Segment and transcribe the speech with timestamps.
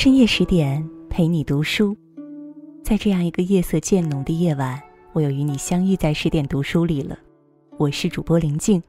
[0.00, 1.96] 深夜十点，陪你读书。
[2.84, 4.80] 在这样一个夜色渐浓的夜晚，
[5.12, 7.18] 我又与你相遇在十点读书里了。
[7.78, 8.80] 我是主播林静。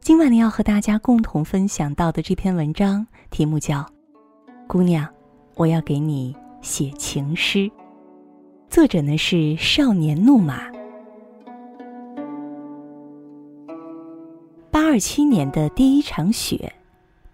[0.00, 3.80] 今晚呢，要和大家共同分享到的这篇文章，题目叫
[4.66, 5.06] 《姑娘，
[5.54, 7.58] 我要给你写情诗》。
[8.70, 10.62] 作者呢是少年怒马。
[14.70, 16.72] 八二七年的第一场雪，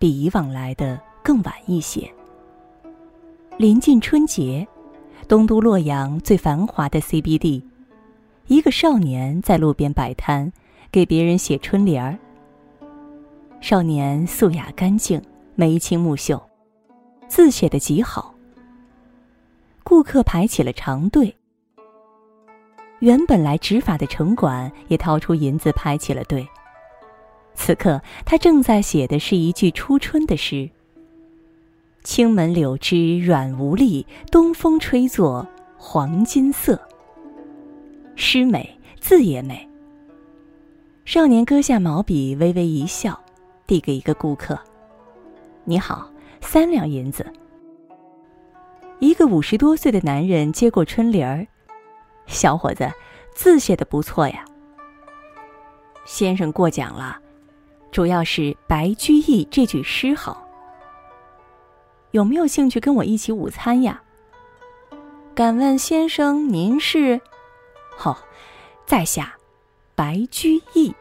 [0.00, 2.12] 比以往来的更晚一些。
[3.58, 4.64] 临近春节，
[5.26, 7.60] 东都洛阳最繁华的 CBD，
[8.46, 10.52] 一个少年在路边摆摊，
[10.92, 12.16] 给别人写春联儿。
[13.60, 15.20] 少年素雅干净，
[15.56, 16.40] 眉清目秀，
[17.26, 18.32] 字写得极好。
[19.82, 21.34] 顾客排起了长队，
[23.00, 26.46] 原本来执法的城管也掏出银子排起了队。
[27.54, 30.70] 此刻，他正在写的是一句初春的诗。
[32.08, 36.80] 青门柳枝软无力，东风吹作黄金色。
[38.16, 39.68] 诗美，字也美。
[41.04, 43.20] 少年搁下毛笔，微微一笑，
[43.66, 44.58] 递给一个顾客
[45.64, 47.30] ：“你好，三两银子。”
[49.00, 51.46] 一个五十多岁的男人接过春联儿
[52.26, 52.90] ：“小伙子，
[53.34, 54.42] 字写的不错呀。”
[56.06, 57.18] 先生过奖了，
[57.92, 60.47] 主要是白居易这句诗好。
[62.12, 64.02] 有没有兴趣跟我一起午餐呀？
[65.34, 67.20] 敢问先生您是？
[68.04, 68.16] 哦，
[68.86, 69.36] 在下
[69.94, 70.94] 白居易。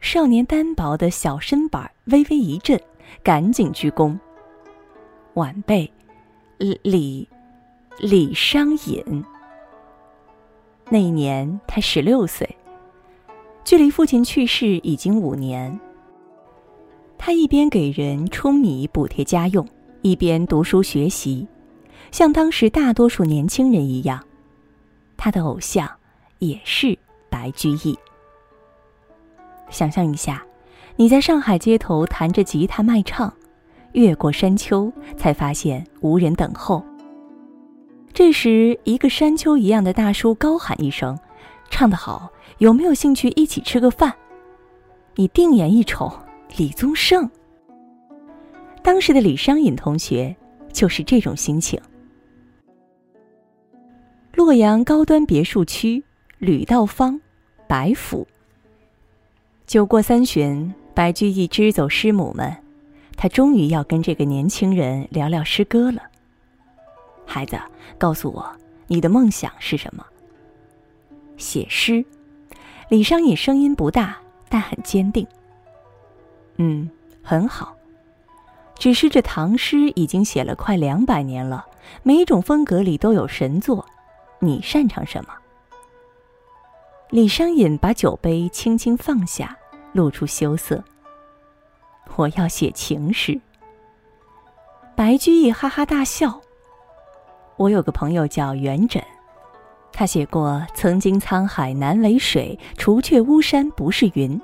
[0.00, 2.80] 少年单薄的小身板微微一震，
[3.22, 4.18] 赶紧鞠躬。
[5.34, 5.92] 晚辈
[6.82, 7.28] 李
[7.98, 9.24] 李商隐。
[10.88, 12.56] 那一年他十六岁，
[13.64, 15.78] 距离父亲去世已经五年。
[17.18, 19.66] 他一边给人舂米补贴家用，
[20.00, 21.46] 一边读书学习，
[22.10, 24.24] 像当时大多数年轻人一样。
[25.16, 25.90] 他的偶像
[26.38, 26.96] 也是
[27.28, 27.98] 白居易。
[29.68, 30.42] 想象一下，
[30.96, 33.30] 你在上海街头弹着吉他卖唱，
[33.92, 36.82] 越过山丘，才发现无人等候。
[38.14, 41.18] 这时，一个山丘一样的大叔高喊一声
[41.68, 44.14] ：“唱得好，有没有兴趣一起吃个饭？”
[45.16, 46.10] 你定眼一瞅。
[46.56, 47.30] 李宗盛，
[48.82, 50.34] 当时的李商隐同学
[50.72, 51.80] 就是这种心情。
[54.34, 56.02] 洛阳高端别墅区，
[56.38, 57.20] 吕道芳，
[57.68, 58.26] 白府。
[59.66, 62.56] 酒过三巡，白居易支走师母们，
[63.16, 66.02] 他终于要跟这个年轻人聊聊诗歌了。
[67.26, 67.56] 孩子，
[67.98, 68.50] 告诉我，
[68.86, 70.04] 你的梦想是什么？
[71.36, 72.04] 写诗。
[72.88, 74.16] 李商隐声音不大，
[74.48, 75.26] 但很坚定。
[76.58, 76.88] 嗯，
[77.22, 77.74] 很好。
[78.76, 81.66] 只是这唐诗已经写了快两百年了，
[82.04, 83.84] 每种风格里都有神作。
[84.38, 85.30] 你擅长什么？
[87.10, 89.56] 李商隐把酒杯轻轻放下，
[89.92, 90.84] 露出羞涩。
[92.14, 93.40] 我要写情诗。
[94.94, 96.40] 白居易哈哈大笑。
[97.56, 99.02] 我有个朋友叫元稹，
[99.92, 104.40] 他写过“曾经沧海难为水，除却巫山不是云”。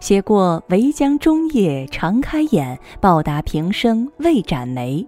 [0.00, 5.06] 写过“唯将中夜长开眼，报答平生未展眉”。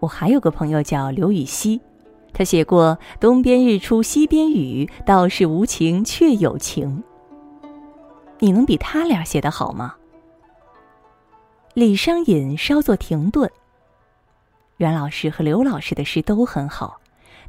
[0.00, 1.80] 我还有个朋友叫刘禹锡，
[2.32, 7.02] 他写过“东边日出西边雨，道是无晴却有晴”。
[8.38, 9.96] 你能比他俩写得好吗？
[11.72, 13.50] 李商隐稍作停顿。
[14.76, 17.00] 袁老师和刘老师的诗都很好，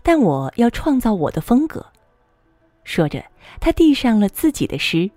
[0.02, 1.86] 但我要创造我的风格。
[2.86, 3.22] 说着，
[3.60, 5.12] 他递上了自己的诗。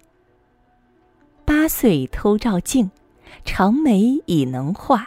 [1.52, 2.92] 八岁偷照镜，
[3.44, 5.06] 长眉已能画；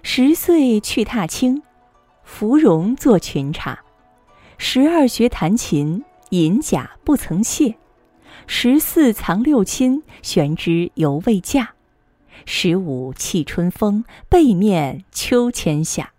[0.00, 1.64] 十岁去踏青，
[2.22, 3.78] 芙蓉作裙衩；
[4.58, 7.74] 十二学弹琴，银甲不曾卸；
[8.46, 11.70] 十四藏六亲，悬之犹未嫁；
[12.46, 16.12] 十五弃春风，背面秋千下。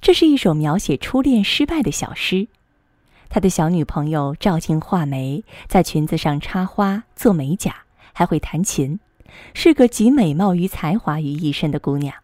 [0.00, 2.48] 这是一首描写初恋失败的小诗。
[3.28, 7.81] 他的小女朋友照镜画眉，在裙子上插花做美甲，
[8.12, 9.00] 还会弹琴，
[9.54, 12.14] 是个集美貌与才华于一身的姑娘，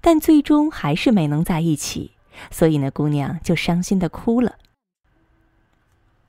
[0.00, 2.12] 但最终还是没能在一起，
[2.50, 4.56] 所以呢，姑娘就伤心的哭了。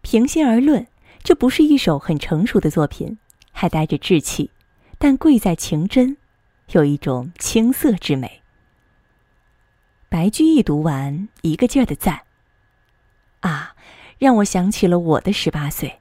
[0.01, 0.87] 平心而论，
[1.23, 3.17] 这不是一首很成熟的作品，
[3.51, 4.51] 还带着稚气，
[4.97, 6.17] 但贵在情真，
[6.71, 8.41] 有一种青涩之美。
[10.09, 12.21] 白居易读完，一个劲儿的赞。
[13.41, 13.75] 啊！
[14.17, 15.97] 让我想起了我的十八岁，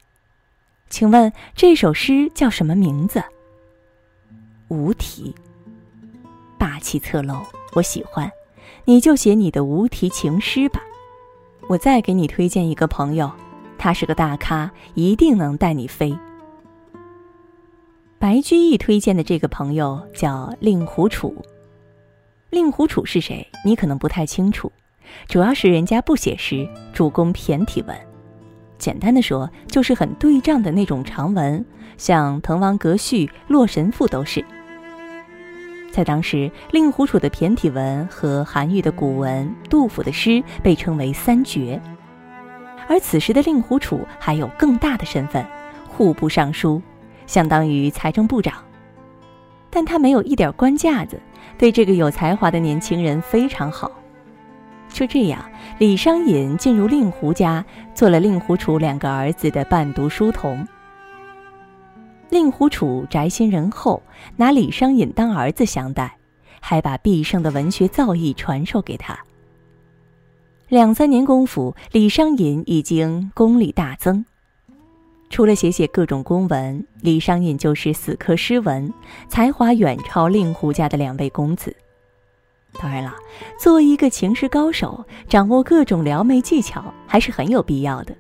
[0.90, 3.23] 请问这首诗叫什么名字？
[4.69, 5.35] 无题。
[6.58, 7.43] 霸气侧漏，
[7.75, 8.31] 我喜欢，
[8.85, 10.81] 你就写你的无题情诗吧。
[11.69, 13.31] 我再给你推荐一个朋友，
[13.76, 16.17] 他是个大咖，一定能带你飞。
[18.19, 21.44] 白居易推荐的这个朋友叫令狐楚。
[22.50, 23.46] 令狐楚是谁？
[23.64, 24.73] 你可能不太清楚，
[25.29, 28.07] 主要是人家不写诗，主攻骈体文。
[28.78, 31.64] 简单的说，就是很对仗的那种长文，
[31.96, 34.44] 像《滕王阁序》《洛神赋》都是。
[35.90, 41.80] 在当时，令狐楚的骈体文和韩愈的古文、杜甫的诗被称为三绝。
[42.86, 45.44] 而此时的令狐楚还有更大的身份——
[45.88, 46.80] 户部尚书。
[47.26, 48.54] 相当于财政部长，
[49.69, 51.20] 但他没有一点官架子，
[51.58, 53.92] 对这个有才华的年轻人非常好。
[54.88, 55.44] 就这样，
[55.78, 57.64] 李商隐进入令狐家，
[57.94, 60.66] 做了令狐楚两个儿子的伴读书童。
[62.30, 64.02] 令狐楚宅心仁厚，
[64.34, 66.16] 拿李商隐当儿子相待，
[66.58, 69.16] 还把毕生的文学造诣传授给他。
[70.66, 74.25] 两三年功夫，李商隐已经功力大增。
[75.30, 78.92] 除了写写各种公文，李商隐就是死磕诗文，
[79.28, 81.72] 才华远超令狐家的两位公子。
[82.74, 83.14] 当然了，
[83.58, 88.14] 作为一个情诗高手，掌握各种撩妹技巧还是很有必要的。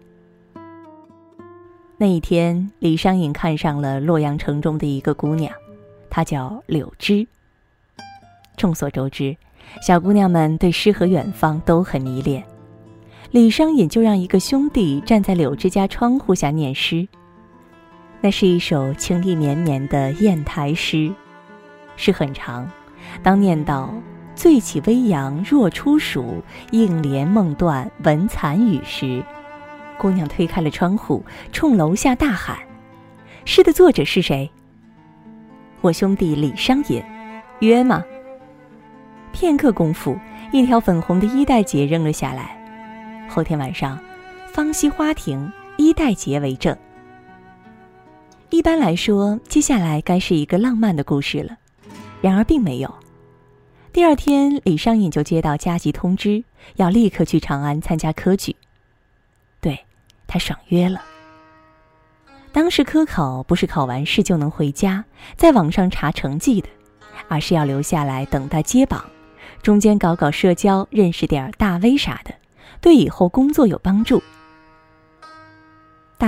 [1.96, 5.52] 那一天，李商隐看上了洛阳城中的一个姑娘，
[6.08, 7.26] 她叫柳枝。
[8.56, 9.36] 众所周知，
[9.82, 12.44] 小姑娘们对诗和远方都很迷恋。
[13.30, 17.06] 李商隐就让一个兄弟站在柳枝家窗户下念诗。
[18.20, 21.12] 那是一首情意绵绵的砚台诗，
[21.96, 22.68] 诗很长。
[23.22, 23.92] 当念到
[24.38, 26.40] “醉起微阳若初暑，
[26.70, 29.20] 应怜梦断闻残雨”时，
[29.98, 32.56] 姑娘推开了窗户，冲楼下大喊
[33.44, 34.48] ：“诗的作者是谁
[35.82, 37.02] ？”“我兄弟李商隐。
[37.58, 38.04] ”“约吗？”
[39.34, 40.16] 片刻功夫，
[40.52, 42.56] 一条粉红的衣带结扔了下来。
[43.28, 43.98] 后天晚上，
[44.52, 46.76] 芳溪花亭衣带结为证。
[48.50, 51.56] 一般来说，接下来该是一个浪漫的故事了，
[52.20, 52.94] 然而并没有。
[53.98, 56.44] 第二天，李商隐就接到加急通知，
[56.76, 58.54] 要立刻去长安参加科举。
[59.60, 59.84] 对，
[60.28, 61.02] 他爽约了。
[62.52, 65.04] 当时科考不是考完试就能回家，
[65.36, 66.68] 在网上查成绩的，
[67.26, 69.04] 而是要留下来等待接榜，
[69.62, 72.32] 中间搞搞社交，认识点大 V 啥的。
[72.80, 74.22] 对以后工作有帮助。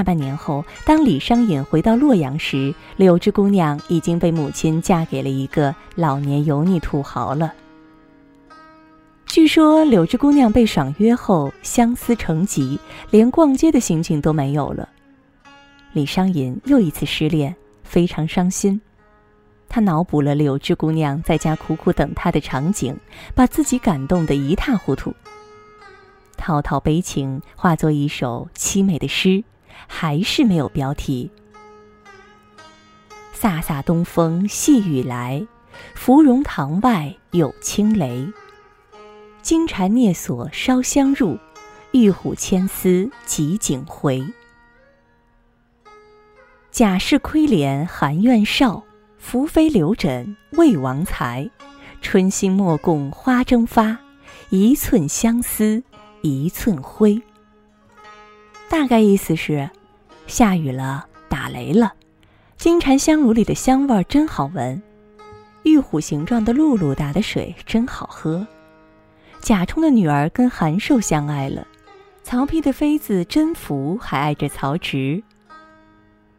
[0.00, 7.52] 大半年后，当李商隐回到洛阳时，柳枝姑娘已经被母亲嫁给了一个老年油腻土豪了。
[9.26, 12.81] 据说柳枝姑娘被爽约后，相思成疾，
[13.11, 14.88] 连逛街的心情都没有了。
[15.93, 17.55] 李商隐又一次失恋，
[17.85, 18.81] 非常伤心。
[19.69, 22.96] 他脑补了柳枝姑娘在家苦苦等他的场景，
[23.35, 25.12] 把自己感动得一塌糊涂。
[26.38, 29.44] 滔滔悲情化作一首凄美的诗，
[29.87, 31.31] 还是没有标题。
[33.38, 35.47] 飒飒东风细雨来，
[35.94, 38.27] 芙蓉塘外有轻雷。
[39.43, 41.38] 金蝉啮锁烧香入，
[41.93, 44.23] 玉虎牵丝汲井回。
[46.71, 48.82] 贾氏窥帘含怨少，
[49.19, 51.51] 扶妃留枕为王才。
[52.03, 53.99] 春心莫共花争发，
[54.51, 55.82] 一寸相思。
[56.22, 57.22] 一寸灰，
[58.70, 59.69] 大概意思是，
[60.29, 61.93] 下雨了，打雷了，
[62.56, 64.81] 金蝉香炉里的香味真好闻，
[65.65, 68.46] 玉虎形状的露露打的水真好喝，
[69.41, 71.67] 贾充的女儿跟韩寿相爱了，
[72.22, 75.20] 曹丕的妃子甄宓还爱着曹植。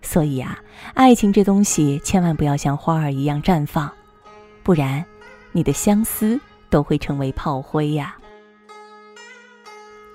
[0.02, 0.58] 所以啊，
[0.94, 3.92] 爱情这东西千万不要像花儿一样绽放，
[4.64, 5.04] 不然，
[5.52, 8.16] 你的相思都会成为炮灰呀。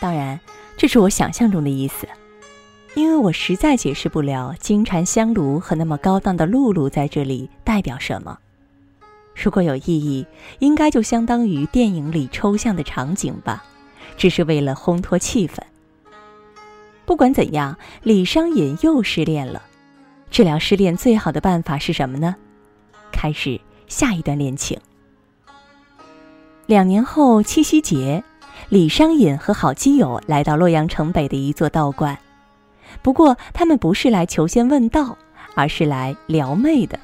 [0.01, 0.41] 当然，
[0.77, 2.07] 这是我想象中的意思，
[2.95, 8.39] 因为我实在解释不了金蝉香炉和那么高档的露露在这里代表什么。
[9.35, 10.27] 如果有意义，
[10.59, 13.65] 应该就相当于电影里抽象的场景吧，
[14.17, 15.59] 只是为了烘托气氛。
[17.05, 19.63] 不管怎样，李商隐又失恋了。
[20.31, 22.37] 治疗失恋最好的办法是什么呢？
[23.13, 24.79] 开始下一段恋情。
[26.67, 28.23] 两年后七夕节。
[28.69, 32.19] 李商隐和好基友来到洛阳城北的一座道观，
[33.03, 35.17] 不过他们不是来求仙问道，
[35.55, 36.99] 而是来撩妹的。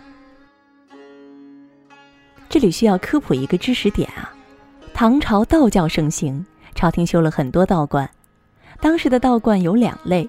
[2.48, 4.32] 这里需要科普一个知识点啊，
[4.92, 6.44] 唐朝道教盛行，
[6.74, 8.08] 朝廷修了很多道观。
[8.80, 10.28] 当时的道观有两类，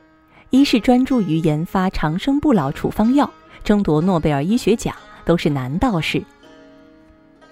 [0.51, 3.29] 一是专注于研发长生不老处方药，
[3.63, 6.23] 争夺诺贝尔医学奖，都是男道士。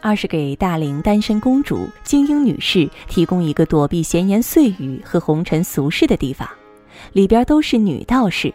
[0.02, 6.50] 二是给大龄单身公主、精英女士提供一个躲避闲言碎语和红尘俗世的地方，
[7.14, 8.54] 里边都是女道士。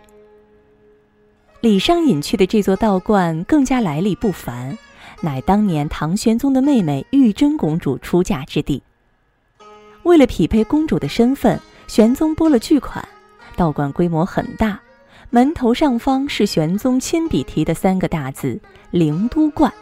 [1.61, 4.77] 李商隐去的这座道观更加来历不凡，
[5.21, 8.83] 乃当年唐玄宗的妹妹玉真公主出嫁之地。
[10.03, 13.07] 为了匹配公主的身份，玄宗拨了巨款，
[13.57, 14.81] 道观规模很大，
[15.31, 18.61] 门头上方是玄宗亲笔题的三个大字
[18.91, 19.73] “灵都观”。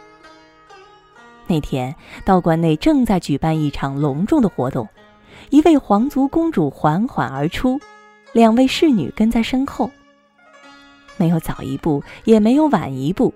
[1.47, 4.87] 那天，道观内正在举办一场隆重的活动，
[5.49, 7.79] 一位皇族公主缓缓而出，
[8.33, 9.91] 两位侍女跟在身后。
[11.17, 13.33] 没有早一步，也没有晚一步，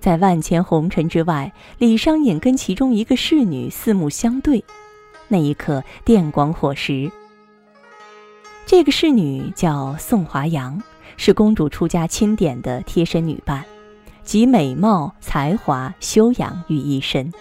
[0.00, 4.64] 在万千红尘之外，李商隐跟其中一个侍女四目相对，
[5.28, 7.10] 那一刻电光火石。
[8.64, 10.82] 这个侍女叫宋华阳，
[11.16, 13.64] 是公主出家钦点的贴身女伴，
[14.28, 17.32] 集美貌、才华、修养于一身。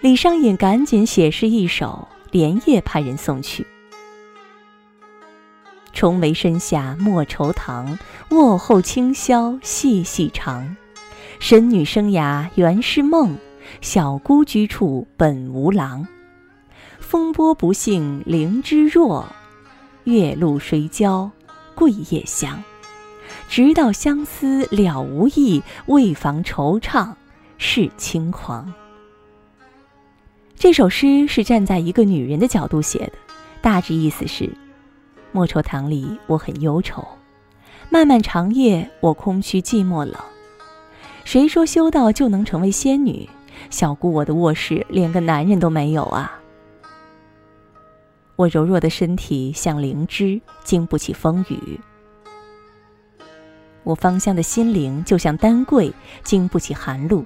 [0.00, 3.66] 李商隐赶紧写诗一首，连夜派人送去。
[5.92, 7.98] 重围身下莫愁堂，
[8.30, 10.76] 卧后清宵细细长。
[11.40, 13.36] 神女生涯原是梦，
[13.80, 16.06] 小姑居处本无郎。
[17.00, 19.26] 风波不幸灵芝弱，
[20.04, 21.28] 月露谁教
[21.74, 22.62] 桂叶香？
[23.52, 27.12] 直到相思了无益，为防惆怅
[27.58, 28.72] 是轻狂。
[30.56, 33.12] 这首诗是站在一个女人的角度写的，
[33.60, 34.50] 大致意思是。
[35.32, 37.02] 莫愁堂里，我很忧愁；
[37.90, 40.14] 漫漫长夜，我空虚寂寞冷。
[41.24, 43.28] 谁说修道就能成为仙女？
[43.68, 46.40] 小姑，我的卧室连个男人都没有啊！
[48.36, 51.78] 我柔弱的身体像灵芝，经不起风雨；
[53.84, 57.24] 我芳香的心灵就像丹桂，经不起寒露。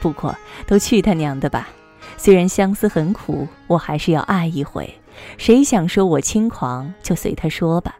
[0.00, 0.36] 不过，
[0.66, 1.68] 都去他娘的吧！
[2.16, 4.92] 虽然相思很苦，我还是要爱一回。
[5.38, 7.96] 谁想说我轻狂，就随他说吧。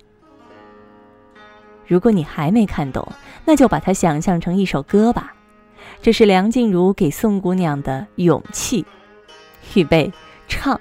[1.86, 3.06] 如果你还没看懂，
[3.44, 5.34] 那就把它想象成一首歌吧。
[6.00, 8.84] 这是梁静茹给宋姑娘的勇气。
[9.74, 10.12] 预备，
[10.48, 10.80] 唱。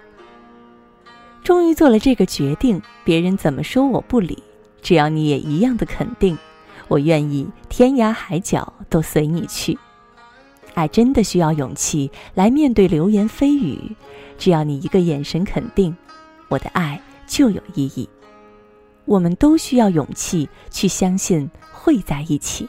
[1.43, 4.43] 终于做了这个决定，别人怎么说我不理，
[4.81, 6.37] 只要你也一样的肯定，
[6.87, 9.77] 我愿意天涯海角都随你去。
[10.73, 13.95] 爱真的需要勇气来面对流言蜚语，
[14.37, 15.95] 只要你一个眼神肯定。
[16.47, 18.09] 我的爱就有意义。
[19.05, 22.67] 我们都需要勇气去相信会在一起。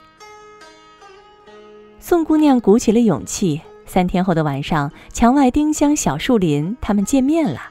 [2.00, 3.60] 宋姑娘鼓起了勇气。
[3.84, 7.70] 三天后的晚上，墙外丁香小树林，他们见面了。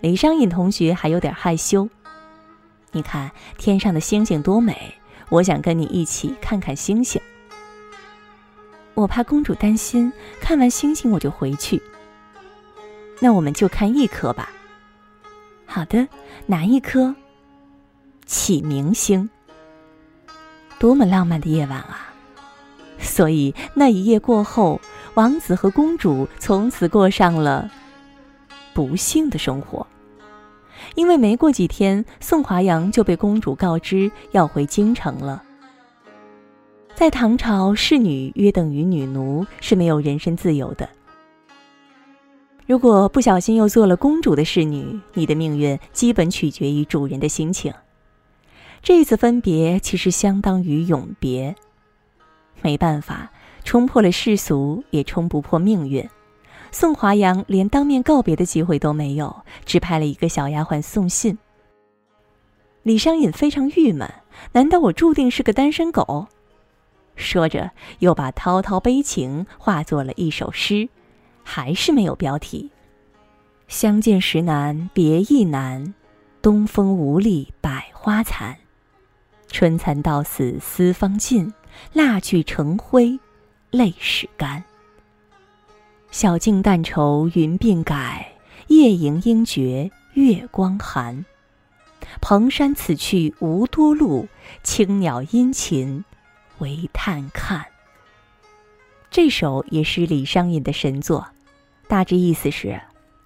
[0.00, 1.88] 李商隐同学还有点害羞。
[2.92, 4.94] 你看天上的星星多美，
[5.30, 7.20] 我想跟你一起看看星星。
[8.94, 11.82] 我怕公主担心，看完星星我就回去。
[13.18, 14.50] 那我们就看一颗吧。
[15.64, 16.06] 好的，
[16.46, 17.14] 哪一颗？
[18.26, 19.28] 启明星。
[20.78, 22.12] 多么浪漫的夜晚啊！
[22.98, 24.78] 所以那一夜过后，
[25.14, 27.70] 王子和公主从此过上了
[28.74, 29.86] 不幸的生活。
[30.94, 35.42] 因为没过几天，宋华阳就被公主告知要回京城了。
[36.94, 40.88] 在唐朝，侍女约等于女奴，是没有人身自由的。
[42.66, 47.72] 如果不小心又做了公主的侍女，你的命运基本取决于主人的心情。
[48.82, 51.54] 这次分别其实相当于永别。
[52.60, 53.32] 没办法，
[53.64, 56.08] 冲破了世俗，也冲不破命运。
[56.72, 61.38] 宋华阳连当面告别的机会都没有，只派了一个小丫鬟送信。
[62.82, 64.12] 李商隐非常郁闷，
[64.50, 66.26] 难道我注定是个单身狗？
[67.14, 70.88] 说着，又把滔滔悲情化作了一首诗。
[71.44, 72.70] 还是没有标题。
[73.66, 75.92] 相见时难别亦难，
[76.40, 78.56] 东风无力百花残。
[79.48, 81.52] 春蚕到死丝方尽，
[81.92, 83.18] 蜡炬成灰
[83.70, 84.62] 泪始干。
[86.12, 88.34] 晓镜但愁云鬓改，
[88.66, 91.24] 夜吟应觉月光寒。
[92.20, 94.28] 蓬山此去无多路，
[94.62, 96.04] 青鸟殷勤
[96.58, 97.64] 为探看。
[99.10, 101.26] 这首也是李商隐的神作，
[101.88, 102.78] 大致意思是：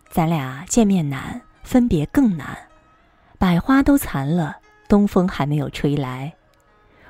[0.09, 2.57] 咱俩见面难，分别更难。
[3.37, 6.33] 百花都残了，东风还没有吹来。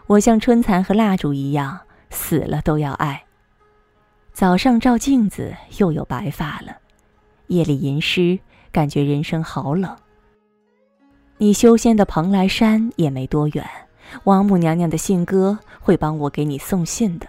[0.06, 3.25] 我像春蚕和蜡烛一样，死了都要爱。
[4.37, 6.75] 早上照镜子，又有白发了；
[7.47, 8.38] 夜里吟诗，
[8.71, 9.97] 感觉人生好冷。
[11.38, 13.66] 你修仙的蓬莱山也没多远，
[14.25, 17.26] 王母娘娘的信鸽会帮我给你送信的。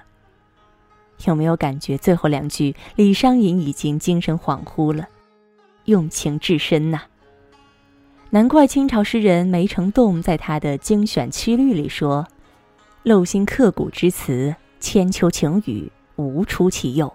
[1.23, 5.07] 有没有感觉最后两句李商隐已经精神恍惚了，
[5.85, 6.99] 用情至深呐？
[8.31, 12.27] 难怪清朝诗人梅成栋在他的精选七律里说
[13.05, 17.13] ：“镂心刻骨之词，千秋情语无出其右。”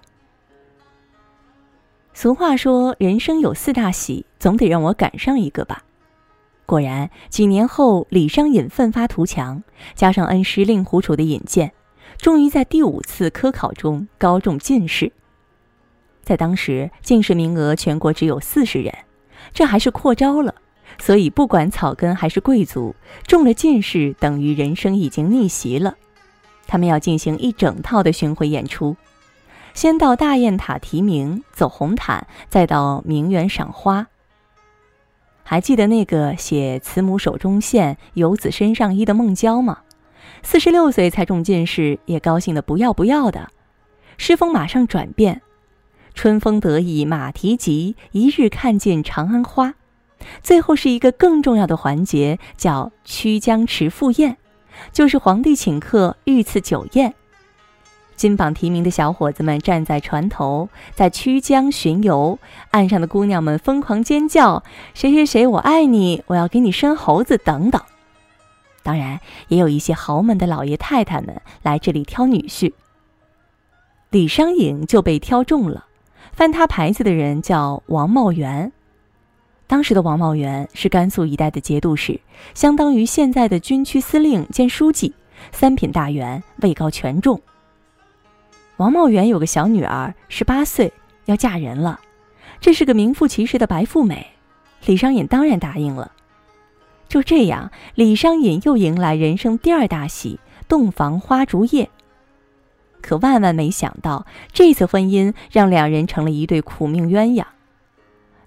[2.14, 5.85] 俗话说：“人生有四大喜，总得让我赶上一个吧。”
[6.64, 9.62] 果然，几年后，李商隐奋发图强，
[9.94, 11.73] 加上恩师令狐楚的引荐。
[12.18, 15.12] 终于在第五次科考中高中进士。
[16.23, 18.94] 在当时，进士名额全国只有四十人，
[19.52, 20.54] 这还是扩招了，
[21.00, 22.94] 所以不管草根还是贵族，
[23.26, 25.97] 中了进士等于人生已经逆袭了。
[26.66, 28.97] 他们要进行一整套的巡回演出，
[29.75, 34.07] 先到大雁塔提名，走红毯，再到名园赏花。
[35.45, 39.81] 还记得那个写“慈母手中线，游子身上衣”的孟郊吗？
[40.42, 43.50] 四十六岁才中进士，也高兴得不要不要的。
[44.16, 45.42] 诗风马上转变
[46.14, 49.75] ：“春风得意马蹄疾，一日看尽长安花。”
[50.40, 54.37] 最后是一个更重要的环节，叫“曲江池赴宴”，
[54.92, 57.14] 就是皇帝请客御赐酒宴。
[58.14, 62.38] 金榜题名的小伙子们站在船头，在曲江巡游，
[62.70, 64.62] 岸上的姑娘们疯狂尖叫
[64.94, 67.82] ：“谁谁谁，我爱你，我要给你生猴子！”等等。
[68.84, 72.72] 当然，也有一些豪门的老爷太太们来这里挑女婿。
[74.10, 75.86] 李商隐就被挑中了，
[76.32, 78.72] 翻他牌子的人叫王茂元。
[79.72, 82.20] 当时的王茂元是甘肃一带的节度使，
[82.52, 85.14] 相当于现在的军区司令兼书记，
[85.50, 87.40] 三品大员，位高权重。
[88.76, 90.92] 王茂元有个小女儿，十八岁
[91.24, 91.98] 要嫁人了，
[92.60, 94.26] 这是个名副其实的白富美。
[94.84, 96.12] 李商隐当然答应了。
[97.08, 100.38] 就这样，李商隐又迎来人生第二大喜——
[100.68, 101.88] 洞房花烛夜。
[103.00, 107.46] 可万万没想到，这次婚姻让两人成了一对苦命鸳鸯。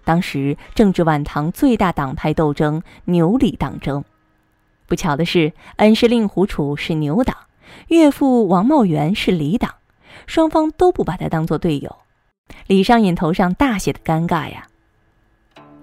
[0.05, 4.05] 当时正值晚唐最大党派斗争——牛李党争。
[4.87, 7.35] 不巧的是，恩师令狐楚是牛党，
[7.87, 9.73] 岳父王茂元是李党，
[10.27, 11.97] 双方都不把他当做队友。
[12.67, 14.67] 李商隐头上大写的尴尬呀！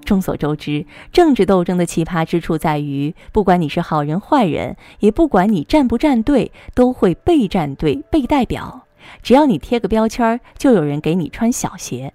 [0.04, 8.86] 众所周知，政治斗争的奇葩之处在于，不管你是好人坏人，也不管你站不站队，都会被站队、被代表。
[9.22, 12.12] 只要你贴个标签，就有人给你穿小鞋。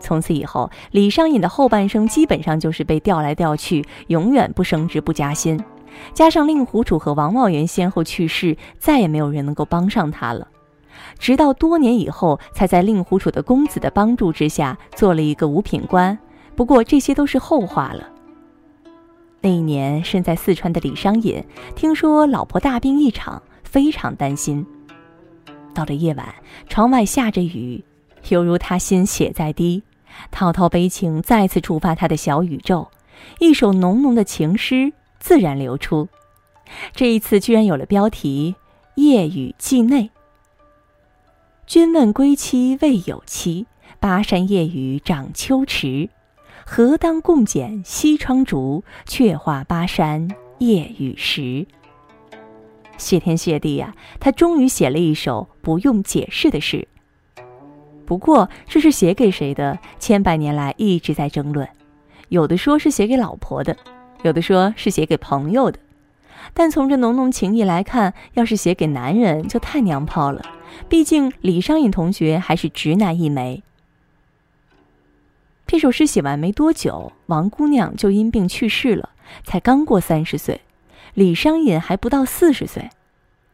[0.00, 5.58] 从此以后，李商隐的后半生基本上就是被调来调去，永远不升职、不加薪。
[6.14, 10.46] 加上令狐楚和王茂元先后去世，再也没有人能够帮上他了。
[11.18, 16.16] 直到多年以后，才在令狐楚的公子的帮助之下，做了一个五品官。
[16.54, 18.08] 不过这些都是后话了。
[19.40, 24.66] 那一年，身在四川的李商隐听说老婆大病一场，非常担心。
[25.74, 26.34] 到了夜晚，
[26.68, 27.84] 窗外下着雨，
[28.30, 29.82] 犹如他心血在滴，
[30.30, 32.88] 滔滔悲情再次触发他的小宇宙，
[33.38, 36.08] 一首浓浓的情诗自然流出。
[36.92, 38.54] 这一次居然有了标题
[39.02, 40.02] 《夜雨寄内》。
[41.66, 43.66] 君问归期未有期，
[44.00, 46.08] 巴山夜雨涨秋池。
[46.64, 51.66] 何当共剪西窗烛，却话巴山夜雨时。
[52.98, 56.86] 谢天谢地呀，他终于写了一首不用解释的诗。
[58.08, 59.78] 不过，这是写给谁的？
[59.98, 61.68] 千百年来一直在争论。
[62.30, 63.76] 有的说是写给老婆的，
[64.22, 65.78] 有的说是写给朋友的。
[66.54, 70.40] 但从这浓浓情意来看，要是写给男人，就太娘炮了。
[70.88, 73.62] 毕竟李商隐同学还是直男一枚。
[75.66, 79.10] 这首诗写完没多久，王姑娘就因病去世了，
[79.44, 80.62] 才刚过三十岁，
[81.12, 82.88] 李商隐还不到四十岁。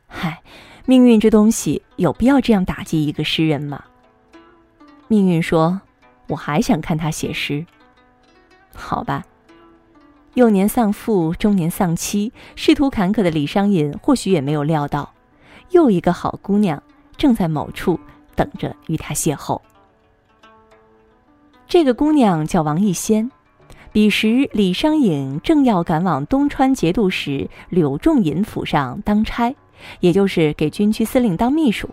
[0.06, 0.42] 嗨，
[0.86, 3.82] 命运这东西有必要这样打击一个诗人吗？
[5.08, 5.80] 命运说
[6.28, 7.66] ：“我还想看他写诗。”
[8.74, 9.24] 好吧。
[10.34, 15.12] 幼年丧父，中年丧妻，仕途坎坷的李商隐或许也没有料到，
[15.70, 16.82] 又一个好姑娘
[17.16, 18.00] 正在某处
[18.34, 19.60] 等着与他邂逅。
[21.68, 23.30] 这个姑娘叫王逸仙，
[23.92, 29.54] 彼时李商隐正要赶往东川节度使柳仲隐府上当差，
[30.00, 31.88] 也就是给军区司令当秘书。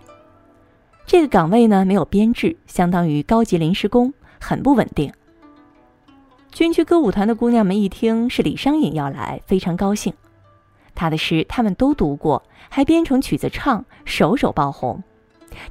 [1.05, 5.11] 这个岗位呢没有编制，相当于高级临时工，很不稳定。
[6.51, 10.13] 军区歌舞团的姑娘们一听是李商隐要来，非常高兴。
[10.93, 15.01] 他的诗他们都读过，还编成曲子唱，首首爆红。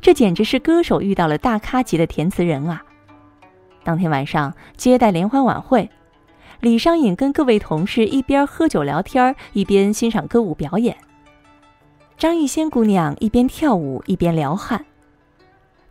[0.01, 2.83] 这简直是歌手遇到了大咖级的填词人啊！
[3.83, 5.89] 当天晚上接待联欢晚会，
[6.61, 10.97] 李商隐跟各位同事一边喝酒聊天，一边欣赏歌舞表演。
[12.19, 14.85] 张艺仙姑娘一边跳舞一边撩汉，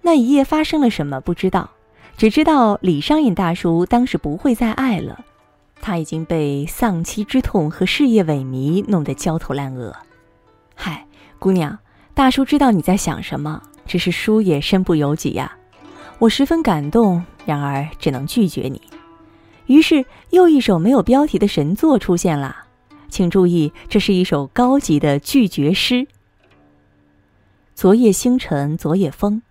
[0.01, 1.71] 那一夜发生了什么不知道，
[2.17, 5.23] 只知道李商隐大叔当时不会再爱了，
[5.81, 9.95] 他已经被丧妻之痛和事业萎靡弄得焦头烂额。
[10.75, 11.05] 嗨，
[11.37, 11.77] 姑娘，
[12.13, 15.55] 大叔知道你在想什么，只是叔也身不由己呀。
[16.17, 18.81] 我十分感动，然而只能拒绝你。
[19.67, 22.63] 于是又一首没有标题的神作出现了，
[23.09, 26.07] 请注意，这是一首高级的拒绝诗。
[27.75, 29.41] 昨夜星辰昨夜风，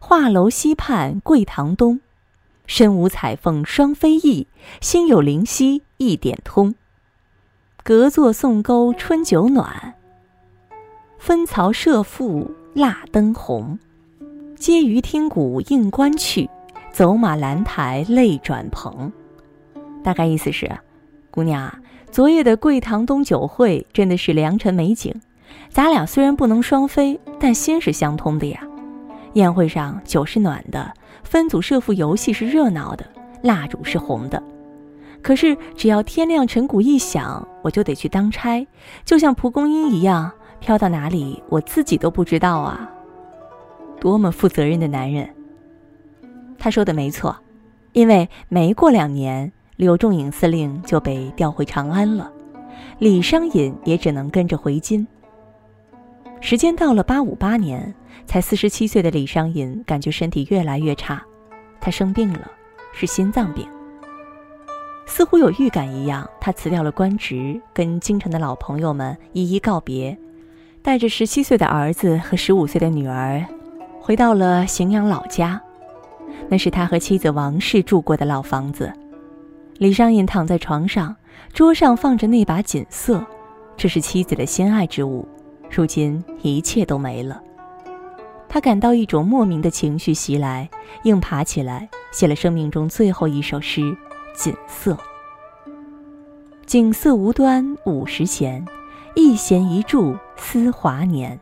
[0.00, 2.00] 画楼西畔桂堂东。
[2.66, 4.46] 身无彩凤双飞翼，
[4.80, 6.74] 心有灵犀一点通。
[7.82, 9.94] 隔座送钩春酒暖，
[11.18, 13.78] 分曹射覆蜡灯红。
[14.56, 16.48] 嗟余听鼓应官去，
[16.92, 19.12] 走马兰台泪转蓬。
[20.04, 20.70] 大概意思是，
[21.30, 21.72] 姑娘，
[22.12, 25.12] 昨夜的桂堂东酒会真的是良辰美景。
[25.68, 28.62] 咱俩虽然不能双飞，但心是相通的呀。
[29.34, 33.04] 宴会上酒是暖的，分组设伏游戏是热闹的，
[33.42, 34.42] 蜡烛是红的。
[35.22, 38.66] 可是只要天亮晨鼓一响，我就得去当差，
[39.04, 42.90] 就像蒲公英一样飘到哪里，我自己都不知道啊。
[44.00, 45.28] 多么负责任的男人！
[46.58, 47.36] 他说的没错，
[47.92, 52.32] 因为没过两年，柳仲颖司令就被调回长安了，
[52.98, 55.06] 李商隐也只能跟着回京。
[56.40, 57.94] 时间到了八五八年，
[58.26, 61.22] 才四十七岁的李商隐感觉身体越来越差，
[61.80, 62.50] 他生病了，
[62.92, 63.66] 是心脏病。
[65.06, 70.16] 似乎有预感一样，他辞掉了官职，跟京城的老朋友们一一告别，
[70.82, 73.44] 带着十七岁的儿子和十五岁的女儿。
[74.00, 75.60] 回到了荥阳老家，
[76.48, 78.90] 那是他和妻子王氏住过的老房子。
[79.76, 81.14] 李商隐躺在床上，
[81.52, 83.24] 桌上放着那把锦瑟，
[83.76, 85.28] 这是妻子的心爱之物。
[85.70, 87.40] 如今一切都没了，
[88.48, 90.68] 他感到一种莫名的情绪袭来，
[91.04, 93.80] 硬爬起来，写了生命中最后一首诗
[94.34, 94.92] 《锦瑟》：
[96.66, 98.66] 锦瑟无端五十弦，
[99.14, 101.38] 一弦一柱思华年。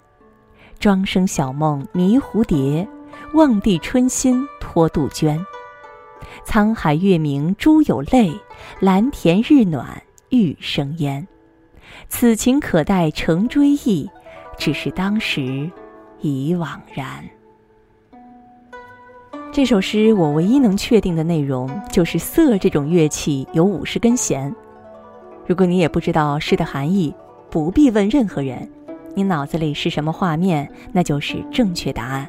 [0.78, 2.86] 庄生晓梦迷蝴蝶，
[3.34, 5.44] 望帝春心托杜鹃。
[6.46, 8.32] 沧海月明珠有泪，
[8.78, 11.26] 蓝田日暖玉生烟。
[12.08, 14.08] 此情可待成追忆，
[14.58, 15.70] 只是当时
[16.20, 17.24] 已惘然。
[19.50, 24.54] 这首诗我唯一能确定的内容就是瑟这种乐器有五十根弦。
[25.46, 27.14] 如果你也不知道诗的含义，
[27.48, 28.68] 不必问任何人。
[29.14, 32.28] 你脑子里是什么画面，那就是正确答案。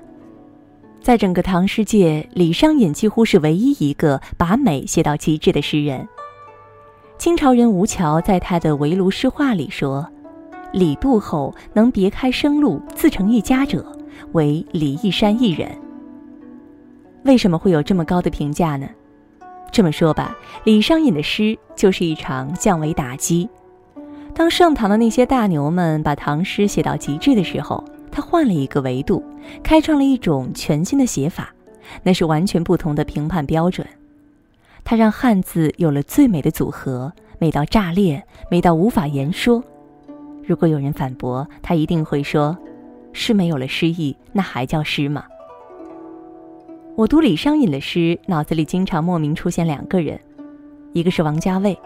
[1.01, 6.07] 在整个唐诗界，李商隐几乎是唯一一个把美写到极致的诗人。
[7.17, 10.09] 清朝人吴桥在他的围炉诗话里说
[10.71, 13.85] ：“李杜后能别开生路，自成一家者，
[14.33, 15.69] 为李义山一人。”
[17.25, 18.87] 为什么会有这么高的评价呢？
[19.71, 23.47] 这么说吧，李商隐的诗就是一场降维打击。
[24.33, 29.23] 当盛唐的那些大牛们把唐诗写到极致的时候，他换了一个维度，
[29.61, 31.53] 开创了一种全新的写法，
[32.03, 33.85] 那是完全不同的评判标准。
[34.83, 39.63] 他让汉字有了最美的组合，美到炸裂，美到无法言说。
[40.49, 42.57] 如果有人反驳，他一定会说
[43.13, 45.23] ：“诗没有了诗意，那还叫诗吗？”
[46.97, 50.19] 我读李商隐的诗，脑子里经常莫名出现两个人，
[50.91, 51.79] 一个是王家卫。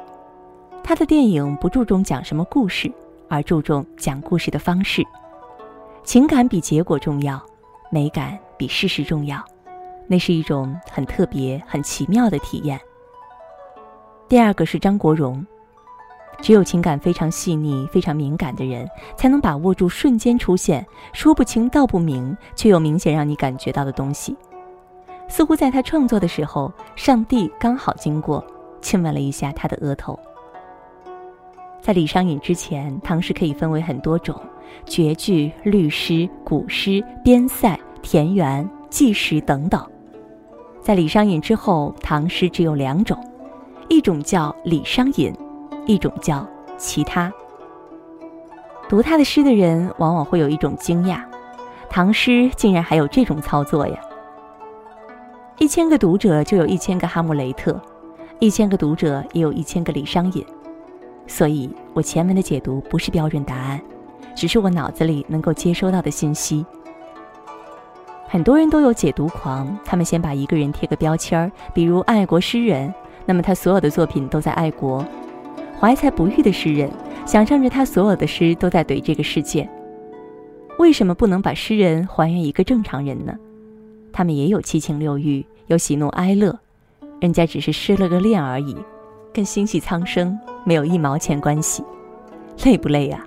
[0.81, 2.89] 他的电影不注重讲什么故事，
[3.27, 5.03] 而注重讲故事的方式。
[6.05, 7.45] 情感比结果重要，
[7.91, 9.43] 美感比事实重要，
[10.07, 12.79] 那是一种很特别、很奇妙的体验。
[14.29, 15.45] 第二个是张国荣，
[16.43, 24.35] 只有情感非常细腻、非常敏感的人，才能把握住瞬间出现、说不清道不明却又明显让你感觉到的东西。
[25.29, 28.45] 似乎在他创作的时候，上帝刚好经过，
[28.81, 30.19] 亲吻了一下他的额头。
[31.81, 34.37] 在李商隐之前，唐诗可以分为很多种：
[34.85, 39.81] 绝句、律诗、古诗、边塞、田园、纪实等等。
[40.81, 43.17] 在李商隐之后，唐诗只有两种，
[43.87, 45.33] 一种叫李商隐，
[45.85, 46.45] 一种叫
[46.77, 47.31] 其他。
[48.89, 51.21] 读他的诗的人往往会有一种惊讶：
[51.89, 53.97] 唐诗竟然还有这种操作呀！
[55.57, 57.79] 一千个读者就有一千个哈姆雷特，
[58.39, 60.45] 一千个读者也有一千个李商隐。
[61.25, 63.81] 所以，我前文的解读不是标准答案，
[64.35, 66.65] 只是我脑子里能够接收到的信息。
[68.27, 72.93] 很多人都有解读狂，他们先把一个人贴个标签儿，比如爱国诗人，
[73.25, 75.01] 那么他所有的作品都在爱国；
[75.83, 76.89] 怀才不遇的诗人，
[77.25, 79.69] 想象着他所有的诗都在怼这个世界。
[80.79, 83.35] 为什么不能把诗人还原一个正常人呢？
[84.13, 86.57] 他们也有七情六欲，有喜怒哀乐，
[87.19, 88.77] 人家只是失了个恋而已，
[89.33, 91.83] 跟心系苍生没有一毛钱关系，
[92.63, 93.21] 累不累呀？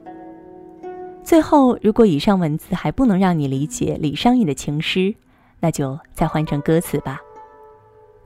[1.22, 5.14] 最后，如果以上文字还不能让你理解李商隐的情诗，
[5.60, 7.20] 那就再换成歌词吧。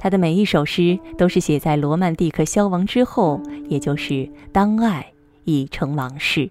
[0.03, 5.13] 他的每一首诗都是写在罗曼蒂克消亡之后，也就是当爱
[5.45, 6.49] 已成往事。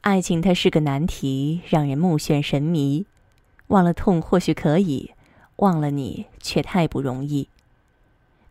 [0.00, 3.04] 爱情它是个难题，让人目眩神迷。
[3.66, 5.10] 忘了痛或许可以，
[5.56, 7.48] 忘了你却太不容易。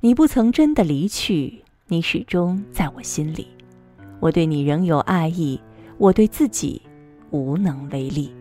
[0.01, 3.47] 你不曾真的离去，你始终在我心里。
[4.19, 5.59] 我对你仍有爱意，
[5.97, 6.83] 我对自己。
[7.31, 8.31] 无能为力。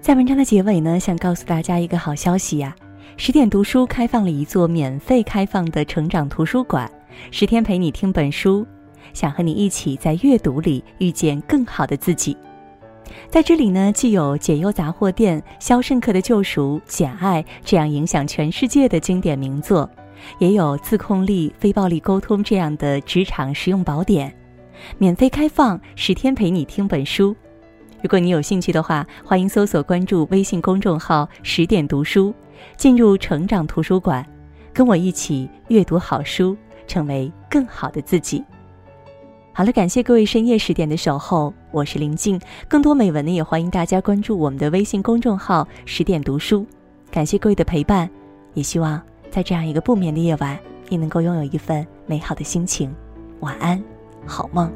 [0.00, 2.74] 在文章的结尾呢，想告诉大家一个好消息呀！
[3.16, 6.90] 十点读书开放了一座免费开放的成长图书馆，
[7.30, 8.66] 十天陪你听本书，
[9.12, 12.36] 想和你一起在阅读里遇见更好的自己。
[13.28, 19.90] 在这里呢，既有《解忧杂货店》《肖申克的救赎》《简爱》这样影响全世界的经典名作，
[20.38, 24.32] 也有自控力、非暴力沟通这样的职场实用宝典。
[24.96, 27.34] 免费开放十天陪你听本书，
[28.00, 32.32] 如果你有兴趣的话，欢迎搜索关注微信公众号“十点读书”，
[32.78, 34.24] 进入成长图书馆，
[34.72, 36.56] 跟我一起阅读好书，
[36.86, 38.44] 成为更好的自己。
[39.52, 42.40] 好了，感谢各位深夜十点的守候，我是林静。
[42.68, 46.64] 更多美文呢，也欢迎大家关注我们的微信公众号“十点读书”。
[47.10, 48.08] 感谢各位的陪伴，
[48.54, 50.56] 也希望在这样一个不眠的夜晚，
[50.88, 52.94] 你能够拥有一份美好的心情。
[53.40, 53.82] 晚安。
[54.24, 54.70] 好梦。